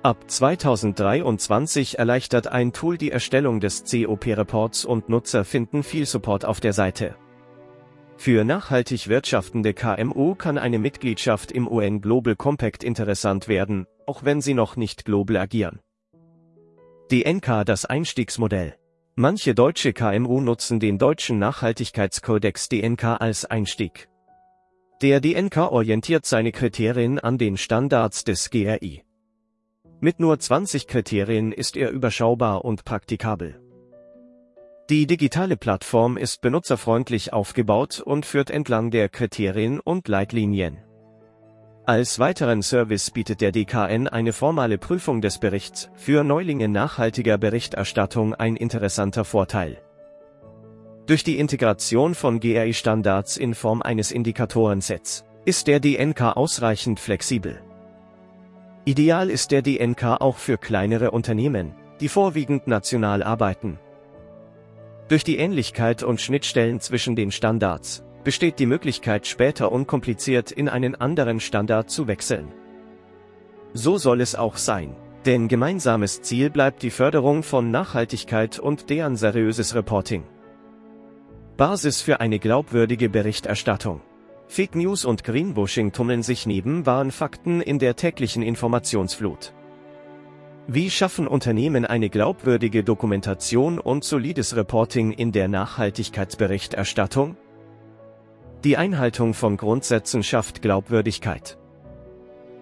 [0.04, 6.60] Ab 2023 erleichtert ein Tool die Erstellung des COP-Reports und Nutzer finden viel Support auf
[6.60, 7.16] der Seite.
[8.18, 14.42] Für nachhaltig wirtschaftende KMU kann eine Mitgliedschaft im UN Global Compact interessant werden, auch wenn
[14.42, 15.80] sie noch nicht global agieren.
[17.10, 18.76] DNK das Einstiegsmodell
[19.14, 24.10] Manche deutsche KMU nutzen den deutschen Nachhaltigkeitskodex DNK als Einstieg.
[25.00, 29.02] Der DNK orientiert seine Kriterien an den Standards des GRI.
[30.04, 33.58] Mit nur 20 Kriterien ist er überschaubar und praktikabel.
[34.90, 40.76] Die digitale Plattform ist benutzerfreundlich aufgebaut und führt entlang der Kriterien und Leitlinien.
[41.86, 48.34] Als weiteren Service bietet der DKN eine formale Prüfung des Berichts, für Neulinge nachhaltiger Berichterstattung
[48.34, 49.80] ein interessanter Vorteil.
[51.06, 57.58] Durch die Integration von GRI-Standards in Form eines Indikatorensets ist der DNK ausreichend flexibel.
[58.86, 63.78] Ideal ist der DNK auch für kleinere Unternehmen, die vorwiegend national arbeiten.
[65.08, 70.94] Durch die Ähnlichkeit und Schnittstellen zwischen den Standards besteht die Möglichkeit später unkompliziert in einen
[70.94, 72.52] anderen Standard zu wechseln.
[73.72, 74.94] So soll es auch sein.
[75.24, 80.24] Denn gemeinsames Ziel bleibt die Förderung von Nachhaltigkeit und deren seriöses Reporting.
[81.56, 84.02] Basis für eine glaubwürdige Berichterstattung.
[84.46, 89.52] Fake News und Greenwashing tummeln sich neben wahren Fakten in der täglichen Informationsflut.
[90.66, 97.36] Wie schaffen Unternehmen eine glaubwürdige Dokumentation und solides Reporting in der Nachhaltigkeitsberichterstattung?
[98.64, 101.58] Die Einhaltung von Grundsätzen schafft Glaubwürdigkeit.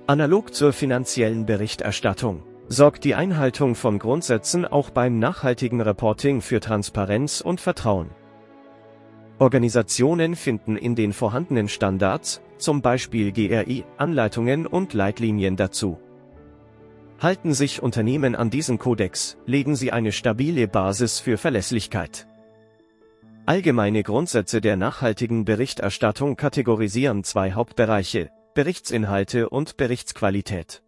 [0.08, 7.40] Analog zur finanziellen Berichterstattung sorgt die Einhaltung von Grundsätzen auch beim nachhaltigen Reporting für Transparenz
[7.40, 8.10] und Vertrauen.
[9.42, 15.98] Organisationen finden in den vorhandenen Standards, zum Beispiel GRI, Anleitungen und Leitlinien dazu.
[17.18, 22.28] Halten sich Unternehmen an diesen Kodex, legen sie eine stabile Basis für Verlässlichkeit.
[23.44, 30.84] Allgemeine Grundsätze der nachhaltigen Berichterstattung kategorisieren zwei Hauptbereiche, Berichtsinhalte und Berichtsqualität.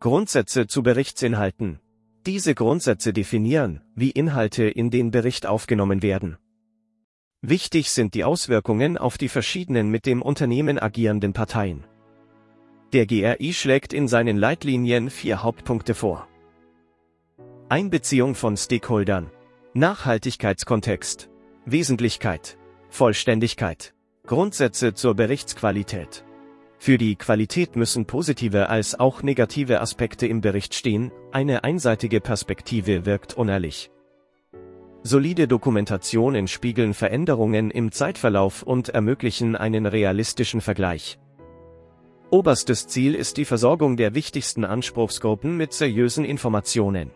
[0.00, 1.78] Grundsätze zu Berichtsinhalten.
[2.26, 6.36] Diese Grundsätze definieren, wie Inhalte in den Bericht aufgenommen werden.
[7.42, 11.84] Wichtig sind die Auswirkungen auf die verschiedenen mit dem Unternehmen agierenden Parteien.
[12.92, 16.26] Der GRI schlägt in seinen Leitlinien vier Hauptpunkte vor.
[17.68, 19.30] Einbeziehung von Stakeholdern.
[19.72, 21.30] Nachhaltigkeitskontext.
[21.64, 22.58] Wesentlichkeit.
[22.88, 23.94] Vollständigkeit.
[24.26, 26.24] Grundsätze zur Berichtsqualität.
[26.78, 33.06] Für die Qualität müssen positive als auch negative Aspekte im Bericht stehen, eine einseitige Perspektive
[33.06, 33.90] wirkt unehrlich.
[35.02, 41.18] Solide Dokumentationen spiegeln Veränderungen im Zeitverlauf und ermöglichen einen realistischen Vergleich.
[42.30, 47.10] Oberstes Ziel ist die Versorgung der wichtigsten Anspruchsgruppen mit seriösen Informationen.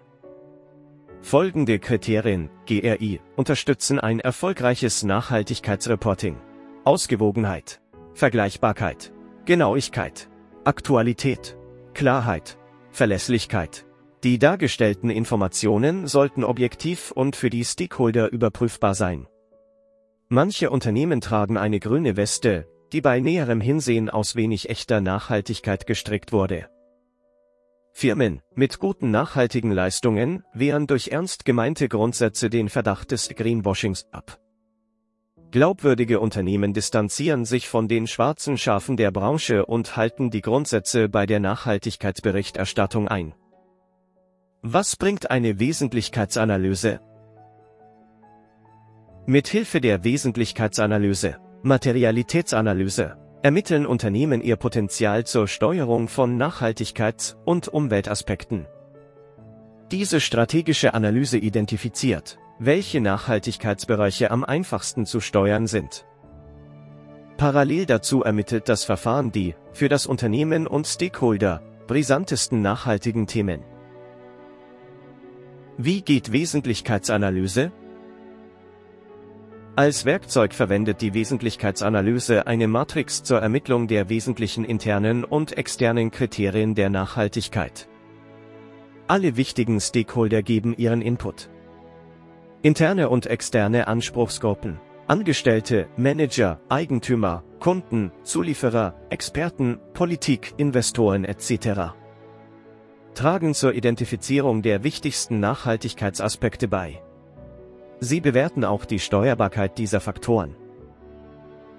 [1.21, 6.37] Folgende Kriterien, GRI, unterstützen ein erfolgreiches Nachhaltigkeitsreporting.
[6.85, 7.81] Ausgewogenheit,
[8.15, 9.13] Vergleichbarkeit,
[9.45, 10.29] Genauigkeit,
[10.65, 11.57] Aktualität,
[11.95, 12.59] Klarheit,
[12.91, 13.87] Verlässlichkeit.
[14.25, 19.27] Die dargestellten Informationen sollten objektiv und für die Stakeholder überprüfbar sein.
[20.29, 26.33] Manche Unternehmen tragen eine grüne Weste, die bei näherem Hinsehen aus wenig echter Nachhaltigkeit gestrickt
[26.33, 26.69] wurde.
[27.93, 34.39] Firmen mit guten nachhaltigen Leistungen wehren durch ernst gemeinte Grundsätze den Verdacht des Greenwashings ab.
[35.51, 41.27] Glaubwürdige Unternehmen distanzieren sich von den schwarzen Schafen der Branche und halten die Grundsätze bei
[41.27, 43.35] der Nachhaltigkeitsberichterstattung ein.
[44.65, 47.01] Was bringt eine Wesentlichkeitsanalyse?
[49.27, 58.67] Mit Hilfe der Wesentlichkeitsanalyse, Materialitätsanalyse, ermitteln Unternehmen ihr Potenzial zur Steuerung von Nachhaltigkeits- und Umweltaspekten.
[59.91, 66.07] Diese strategische Analyse identifiziert, welche Nachhaltigkeitsbereiche am einfachsten zu steuern sind.
[67.37, 73.65] Parallel dazu ermittelt das Verfahren die, für das Unternehmen und Stakeholder, brisantesten nachhaltigen Themen.
[75.79, 77.73] Wie geht Wesentlichkeitsanalyse?
[79.75, 86.75] Als Werkzeug verwendet die Wesentlichkeitsanalyse eine Matrix zur Ermittlung der wesentlichen internen und externen Kriterien
[86.75, 87.89] der Nachhaltigkeit.
[89.07, 91.49] Alle wichtigen Stakeholder geben ihren Input.
[92.61, 94.79] Interne und externe Anspruchsgruppen.
[95.07, 101.95] Angestellte, Manager, Eigentümer, Kunden, Zulieferer, Experten, Politik, Investoren etc.
[103.15, 107.03] tragen zur Identifizierung der wichtigsten Nachhaltigkeitsaspekte bei.
[108.01, 110.57] Sie bewerten auch die Steuerbarkeit dieser Faktoren.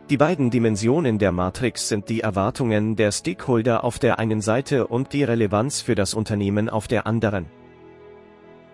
[0.09, 5.13] Die beiden Dimensionen der Matrix sind die Erwartungen der Stakeholder auf der einen Seite und
[5.13, 7.45] die Relevanz für das Unternehmen auf der anderen.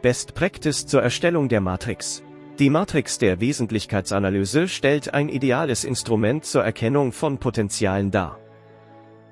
[0.01, 2.23] Best Practice zur Erstellung der Matrix.
[2.57, 8.39] Die Matrix der Wesentlichkeitsanalyse stellt ein ideales Instrument zur Erkennung von Potenzialen dar.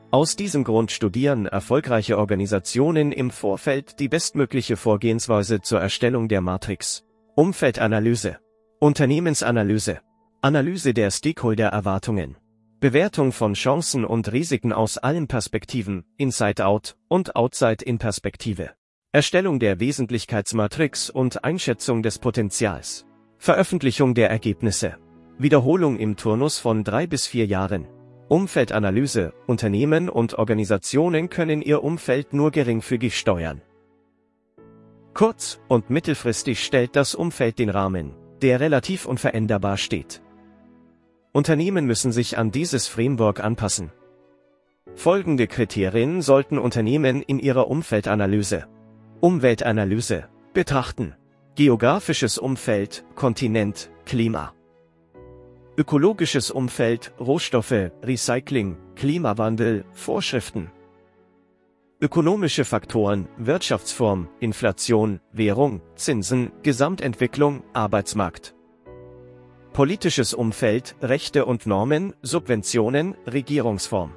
[0.10, 7.04] Aus diesem Grund studieren erfolgreiche Organisationen im Vorfeld die bestmögliche Vorgehensweise zur Erstellung der Matrix.
[7.36, 8.38] Umfeldanalyse,
[8.80, 10.00] Unternehmensanalyse,
[10.42, 12.38] Analyse der Stakeholder-Erwartungen,
[12.80, 18.72] Bewertung von Chancen und Risiken aus allen Perspektiven, Inside-Out und Outside-In-Perspektive.
[19.12, 23.06] Erstellung der Wesentlichkeitsmatrix und Einschätzung des Potenzials.
[23.40, 24.98] Veröffentlichung der Ergebnisse.
[25.38, 27.88] Wiederholung im Turnus von drei bis vier Jahren.
[28.30, 29.34] Umfeldanalyse.
[29.46, 33.62] Unternehmen und Organisationen können ihr Umfeld nur geringfügig steuern.
[35.14, 40.22] Kurz- und mittelfristig stellt das Umfeld den Rahmen, der relativ unveränderbar steht.
[41.32, 43.92] Unternehmen müssen sich an dieses Framework anpassen.
[44.96, 48.68] Folgende Kriterien sollten Unternehmen in ihrer Umfeldanalyse
[49.20, 51.16] Umweltanalyse betrachten.
[51.56, 54.54] Geografisches Umfeld, Kontinent, Klima.
[55.80, 60.72] Ökologisches Umfeld, Rohstoffe, Recycling, Klimawandel, Vorschriften.
[62.02, 68.56] Ökonomische Faktoren, Wirtschaftsform, Inflation, Währung, Zinsen, Gesamtentwicklung, Arbeitsmarkt.
[69.72, 74.16] Politisches Umfeld, Rechte und Normen, Subventionen, Regierungsform.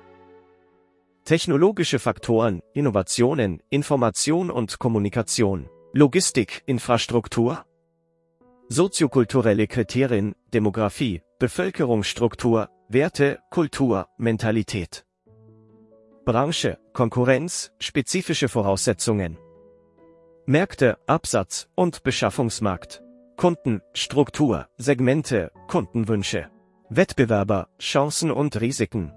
[1.27, 7.67] Technologische Faktoren, Innovationen, Information und Kommunikation, Logistik, Infrastruktur.
[8.71, 15.07] Soziokulturelle Kriterien, Demografie, Bevölkerungsstruktur, Werte, Kultur, Mentalität.
[16.27, 19.39] Branche, Konkurrenz, spezifische Voraussetzungen.
[20.45, 23.03] Märkte, Absatz und Beschaffungsmarkt.
[23.39, 26.51] Kunden, Struktur, Segmente, Kundenwünsche.
[26.91, 29.11] Wettbewerber, Chancen und Risiken.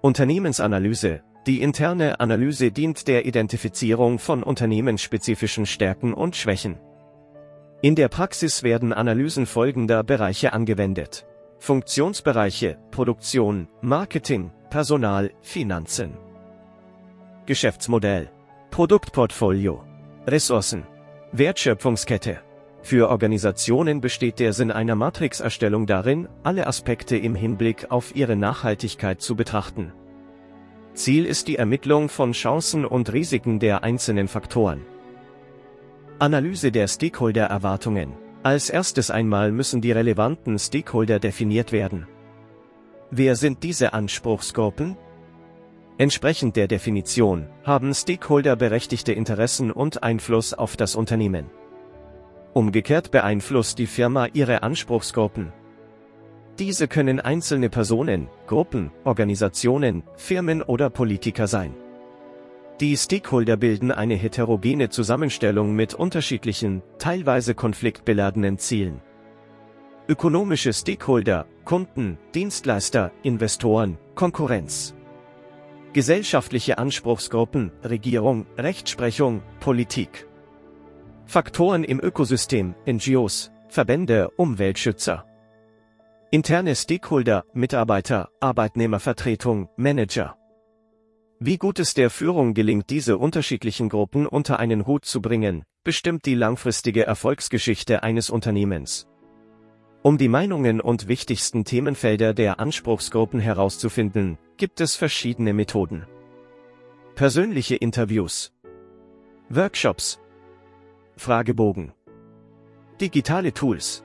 [0.00, 1.22] Unternehmensanalyse.
[1.46, 6.78] Die interne Analyse dient der Identifizierung von unternehmensspezifischen Stärken und Schwächen.
[7.82, 11.24] In der Praxis werden Analysen folgender Bereiche angewendet.
[11.58, 16.12] Funktionsbereiche, Produktion, Marketing, Personal, Finanzen.
[17.46, 18.28] Geschäftsmodell.
[18.70, 19.82] Produktportfolio.
[20.26, 20.86] Ressourcen.
[21.32, 22.40] Wertschöpfungskette.
[22.82, 29.22] Für Organisationen besteht der Sinn einer Matrixerstellung darin, alle Aspekte im Hinblick auf ihre Nachhaltigkeit
[29.22, 29.94] zu betrachten.
[30.92, 34.82] Ziel ist die Ermittlung von Chancen und Risiken der einzelnen Faktoren.
[36.20, 38.12] Analyse der Stakeholder-Erwartungen.
[38.42, 42.06] Als erstes einmal müssen die relevanten Stakeholder definiert werden.
[43.10, 44.98] Wer sind diese Anspruchsgruppen?
[45.96, 51.46] Entsprechend der Definition haben Stakeholder berechtigte Interessen und Einfluss auf das Unternehmen.
[52.52, 55.54] Umgekehrt beeinflusst die Firma ihre Anspruchsgruppen.
[56.58, 61.74] Diese können einzelne Personen, Gruppen, Organisationen, Firmen oder Politiker sein.
[62.80, 69.02] Die Stakeholder bilden eine heterogene Zusammenstellung mit unterschiedlichen, teilweise konfliktbeladenen Zielen.
[70.08, 74.94] Ökonomische Stakeholder, Kunden, Dienstleister, Investoren, Konkurrenz.
[75.92, 80.26] Gesellschaftliche Anspruchsgruppen, Regierung, Rechtsprechung, Politik.
[81.26, 85.26] Faktoren im Ökosystem, NGOs, Verbände, Umweltschützer.
[86.30, 90.39] Interne Stakeholder, Mitarbeiter, Arbeitnehmervertretung, Manager.
[91.42, 96.26] Wie gut es der Führung gelingt, diese unterschiedlichen Gruppen unter einen Hut zu bringen, bestimmt
[96.26, 99.08] die langfristige Erfolgsgeschichte eines Unternehmens.
[100.02, 106.06] Um die Meinungen und wichtigsten Themenfelder der Anspruchsgruppen herauszufinden, gibt es verschiedene Methoden.
[107.14, 108.52] Persönliche Interviews.
[109.48, 110.20] Workshops,
[111.16, 111.92] Fragebogen.
[113.00, 114.04] Digitale Tools.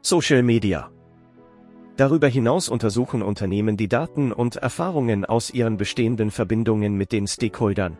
[0.00, 0.91] Social Media.
[1.96, 7.98] Darüber hinaus untersuchen Unternehmen die Daten und Erfahrungen aus ihren bestehenden Verbindungen mit den Stakeholdern.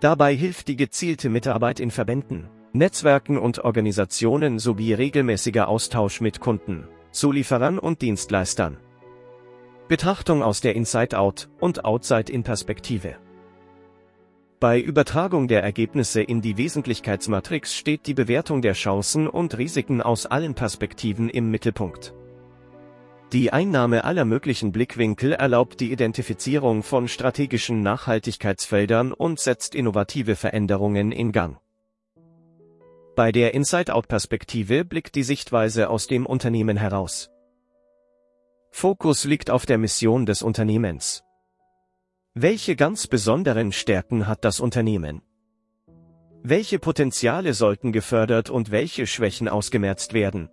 [0.00, 6.88] Dabei hilft die gezielte Mitarbeit in Verbänden, Netzwerken und Organisationen sowie regelmäßiger Austausch mit Kunden,
[7.12, 8.78] Zulieferern und Dienstleistern.
[9.86, 13.16] Betrachtung aus der Inside-Out- und Outside-In-Perspektive.
[14.58, 20.26] Bei Übertragung der Ergebnisse in die Wesentlichkeitsmatrix steht die Bewertung der Chancen und Risiken aus
[20.26, 22.14] allen Perspektiven im Mittelpunkt.
[23.32, 31.12] Die Einnahme aller möglichen Blickwinkel erlaubt die Identifizierung von strategischen Nachhaltigkeitsfeldern und setzt innovative Veränderungen
[31.12, 31.56] in Gang.
[33.16, 37.30] Bei der Inside-Out-Perspektive blickt die Sichtweise aus dem Unternehmen heraus.
[38.70, 41.22] Fokus liegt auf der Mission des Unternehmens.
[42.34, 45.22] Welche ganz besonderen Stärken hat das Unternehmen?
[46.42, 50.50] Welche Potenziale sollten gefördert und welche Schwächen ausgemerzt werden?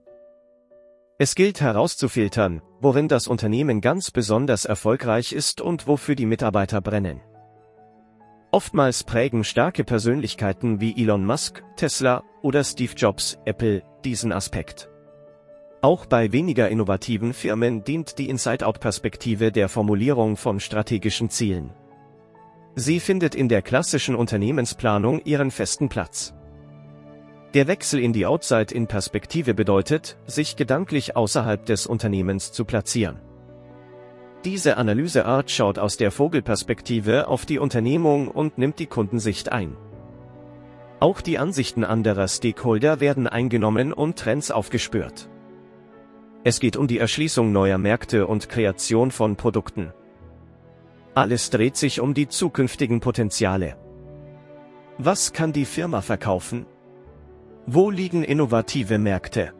[1.22, 7.20] Es gilt herauszufiltern, worin das Unternehmen ganz besonders erfolgreich ist und wofür die Mitarbeiter brennen.
[8.52, 14.90] Oftmals prägen starke Persönlichkeiten wie Elon Musk, Tesla oder Steve Jobs, Apple, diesen Aspekt.
[15.82, 21.74] Auch bei weniger innovativen Firmen dient die Inside-Out-Perspektive der Formulierung von strategischen Zielen.
[22.76, 26.34] Sie findet in der klassischen Unternehmensplanung ihren festen Platz.
[27.56, 33.20] Der Wechsel in die Outside-In-Perspektive bedeutet, sich gedanklich außerhalb des Unternehmens zu platzieren.
[34.46, 39.76] Diese Analyseart schaut aus der Vogelperspektive auf die Unternehmung und nimmt die Kundensicht ein.
[41.00, 45.28] Auch die Ansichten anderer Stakeholder werden eingenommen und Trends aufgespürt.
[46.44, 49.92] Es geht um die Erschließung neuer Märkte und Kreation von Produkten.
[51.16, 53.76] Alles dreht sich um die zukünftigen Potenziale.
[55.00, 56.68] Was kann die Firma verkaufen?
[57.72, 59.54] Wo liegen innovative Märkte?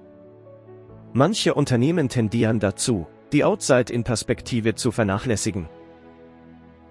[1.14, 5.70] Manche Unternehmen tendieren dazu, die Outside in Perspektive zu vernachlässigen.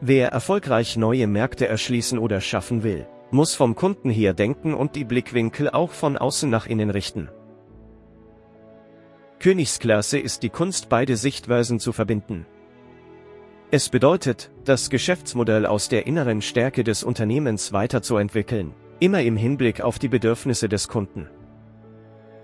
[0.01, 5.03] Wer erfolgreich neue Märkte erschließen oder schaffen will, muss vom Kunden her denken und die
[5.03, 7.29] Blickwinkel auch von außen nach innen richten.
[9.41, 12.47] Königsklasse ist die Kunst, beide Sichtweisen zu verbinden.
[13.73, 19.99] Es bedeutet, das Geschäftsmodell aus der inneren Stärke des Unternehmens weiterzuentwickeln, immer im Hinblick auf
[19.99, 21.29] die Bedürfnisse des Kunden.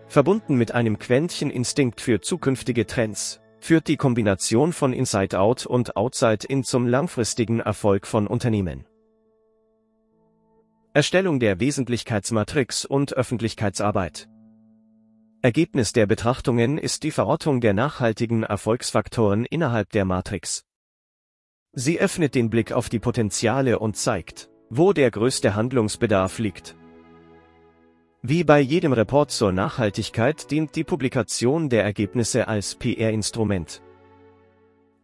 [0.07, 5.97] Verbunden mit einem Quäntchen Instinkt für zukünftige Trends, führt die Kombination von Inside Out und
[5.97, 8.87] Outside In zum langfristigen Erfolg von Unternehmen.
[10.93, 14.29] Erstellung der Wesentlichkeitsmatrix und Öffentlichkeitsarbeit.
[15.43, 20.65] Ergebnis der Betrachtungen ist die Verortung der nachhaltigen Erfolgsfaktoren innerhalb der Matrix.
[21.73, 26.75] Sie öffnet den Blick auf die Potenziale und zeigt, wo der größte Handlungsbedarf liegt.
[28.23, 33.83] Wie bei jedem Report zur Nachhaltigkeit dient die Publikation der Ergebnisse als PR-Instrument.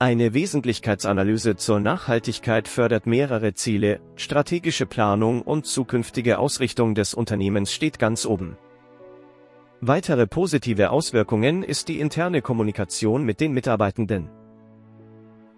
[0.01, 7.99] Eine Wesentlichkeitsanalyse zur Nachhaltigkeit fördert mehrere Ziele, strategische Planung und zukünftige Ausrichtung des Unternehmens steht
[7.99, 8.57] ganz oben.
[9.83, 14.31] Weitere positive Auswirkungen ist die interne Kommunikation mit den Mitarbeitenden.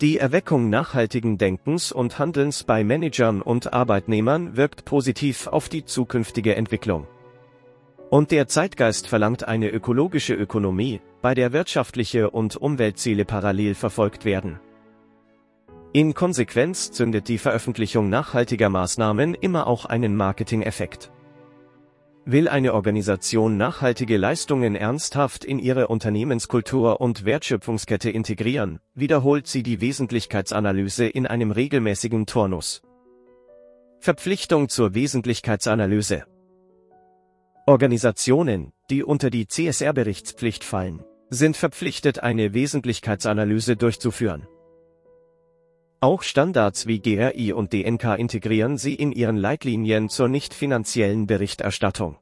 [0.03, 6.57] Die Erweckung nachhaltigen Denkens und Handelns bei Managern und Arbeitnehmern wirkt positiv auf die zukünftige
[6.57, 7.07] Entwicklung.
[8.11, 14.59] Und der Zeitgeist verlangt eine ökologische Ökonomie, bei der wirtschaftliche und Umweltziele parallel verfolgt werden.
[15.93, 21.13] In Konsequenz zündet die Veröffentlichung nachhaltiger Maßnahmen immer auch einen Marketing-Effekt.
[22.25, 29.81] Will eine Organisation nachhaltige Leistungen ernsthaft in ihre Unternehmenskultur und Wertschöpfungskette integrieren, wiederholt sie die
[29.81, 32.83] Wesentlichkeitsanalyse in einem regelmäßigen Turnus.
[33.99, 36.25] Verpflichtung zur Wesentlichkeitsanalyse
[37.67, 44.47] Organisationen, die unter die CSR-Berichtspflicht fallen, sind verpflichtet, eine Wesentlichkeitsanalyse durchzuführen.
[46.03, 52.17] Auch Standards wie GRI und DNK integrieren sie in ihren Leitlinien zur nicht finanziellen Berichterstattung.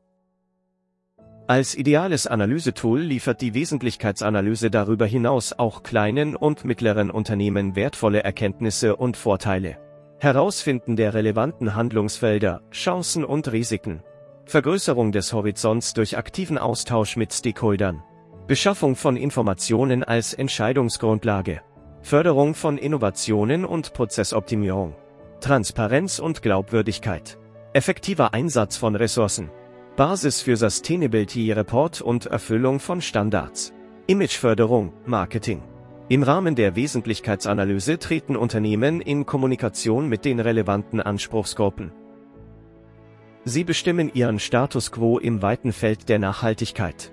[1.46, 8.96] Als ideales Analysetool liefert die Wesentlichkeitsanalyse darüber hinaus auch kleinen und mittleren Unternehmen wertvolle Erkenntnisse
[8.96, 9.78] und Vorteile.
[10.18, 14.02] Herausfinden der relevanten Handlungsfelder, Chancen und Risiken,
[14.44, 18.02] Vergrößerung des Horizonts durch aktiven Austausch mit Stakeholdern.
[18.46, 21.62] Beschaffung von Informationen als Entscheidungsgrundlage.
[22.02, 24.94] Förderung von Innovationen und Prozessoptimierung.
[25.40, 27.38] Transparenz und Glaubwürdigkeit.
[27.72, 29.50] Effektiver Einsatz von Ressourcen.
[29.96, 33.72] Basis für Sustainability Report und Erfüllung von Standards.
[34.06, 35.62] Imageförderung, Marketing.
[36.08, 41.92] Im Rahmen der Wesentlichkeitsanalyse treten Unternehmen in Kommunikation mit den relevanten Anspruchsgruppen.
[43.44, 47.12] Sie bestimmen ihren Status quo im weiten Feld der Nachhaltigkeit.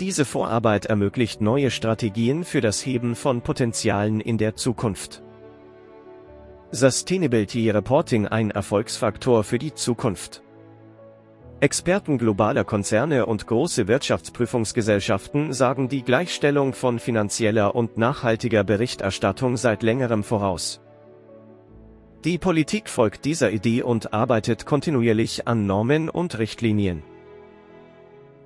[0.00, 5.22] Diese Vorarbeit ermöglicht neue Strategien für das Heben von Potenzialen in der Zukunft.
[6.72, 10.42] Sustainability Reporting ein Erfolgsfaktor für die Zukunft.
[11.60, 19.84] Experten globaler Konzerne und große Wirtschaftsprüfungsgesellschaften sagen die Gleichstellung von finanzieller und nachhaltiger Berichterstattung seit
[19.84, 20.80] längerem voraus.
[22.24, 27.04] Die Politik folgt dieser Idee und arbeitet kontinuierlich an Normen und Richtlinien.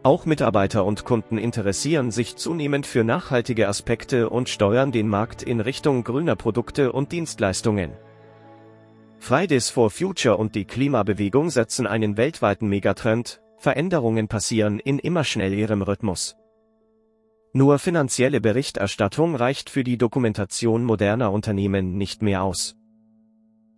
[0.05, 5.61] Auch Mitarbeiter und Kunden interessieren sich zunehmend für nachhaltige Aspekte und steuern den Markt in
[5.61, 7.93] Richtung grüner Produkte und Dienstleistungen.
[9.19, 15.83] Fridays for Future und die Klimabewegung setzen einen weltweiten Megatrend, Veränderungen passieren in immer schnellerem
[15.83, 16.37] Rhythmus.
[17.53, 22.77] Nur finanzielle Berichterstattung reicht für die Dokumentation moderner Unternehmen nicht mehr aus.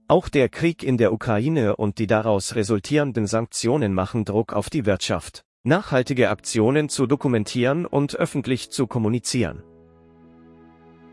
[0.07, 4.85] Auch der Krieg in der Ukraine und die daraus resultierenden Sanktionen machen Druck auf die
[4.85, 9.63] Wirtschaft, nachhaltige Aktionen zu dokumentieren und öffentlich zu kommunizieren.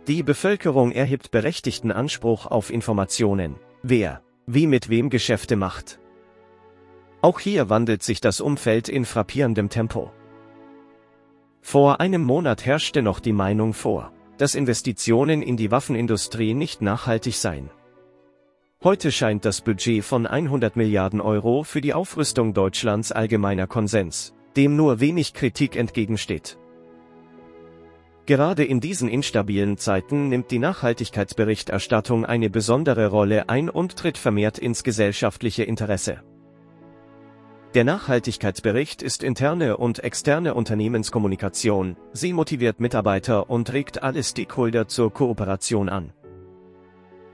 [0.08, 6.00] Die Bevölkerung erhebt berechtigten Anspruch auf Informationen, wer, wie mit wem Geschäfte macht.
[7.22, 10.12] Auch hier wandelt sich das Umfeld in frappierendem Tempo.
[11.62, 17.36] Vor einem Monat herrschte noch die Meinung vor, dass Investitionen in die Waffenindustrie nicht nachhaltig
[17.36, 17.70] seien.
[18.82, 24.76] Heute scheint das Budget von 100 Milliarden Euro für die Aufrüstung Deutschlands allgemeiner Konsens, dem
[24.76, 26.58] nur wenig Kritik entgegensteht.
[28.26, 34.58] Gerade in diesen instabilen Zeiten nimmt die Nachhaltigkeitsberichterstattung eine besondere Rolle ein und tritt vermehrt
[34.60, 36.22] ins gesellschaftliche Interesse.
[37.74, 45.14] Der Nachhaltigkeitsbericht ist interne und externe Unternehmenskommunikation, sie motiviert Mitarbeiter und regt alle Stakeholder zur
[45.14, 46.12] Kooperation an.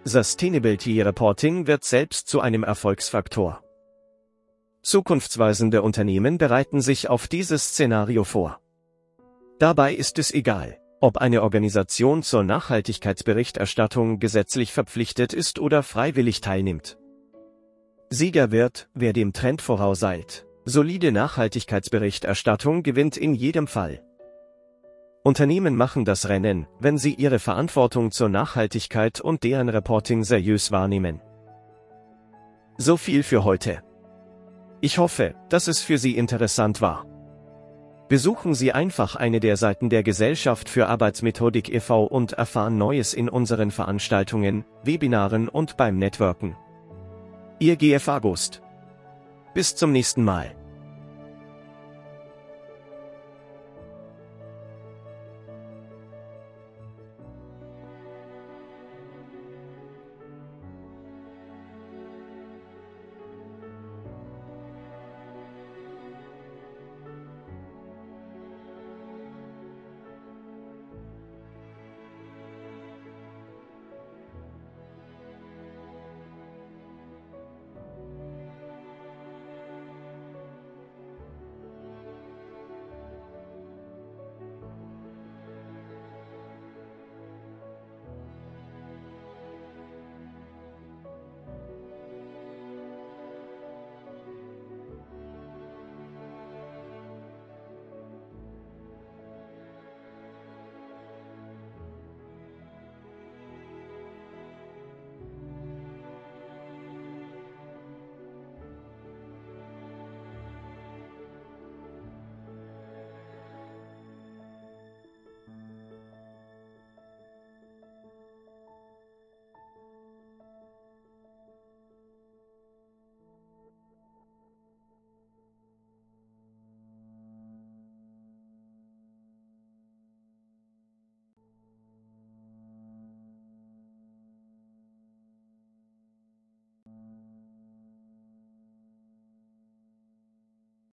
[0.03, 3.63] Sustainability Reporting wird selbst zu einem Erfolgsfaktor.
[4.84, 8.59] Zukunftsweisende Unternehmen bereiten sich auf dieses Szenario vor.
[9.57, 16.97] Dabei ist es egal, ob eine Organisation zur Nachhaltigkeitsberichterstattung gesetzlich verpflichtet ist oder freiwillig teilnimmt.
[18.09, 20.45] Sieger wird, wer dem Trend vorauseilt.
[20.65, 24.03] Solide Nachhaltigkeitsberichterstattung gewinnt in jedem Fall.
[25.23, 31.21] Unternehmen machen das Rennen, wenn sie ihre Verantwortung zur Nachhaltigkeit und deren Reporting seriös wahrnehmen.
[32.77, 33.81] So viel für heute.
[34.84, 37.05] Ich hoffe, dass es für Sie interessant war.
[38.09, 42.03] Besuchen Sie einfach eine der Seiten der Gesellschaft für Arbeitsmethodik e.V.
[42.03, 46.57] und erfahren Neues in unseren Veranstaltungen, Webinaren und beim Networken.
[47.59, 48.61] Ihr GF August.
[49.53, 50.53] Bis zum nächsten Mal.